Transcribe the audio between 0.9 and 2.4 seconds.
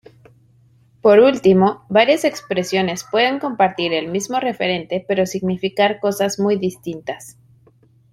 Por último, varias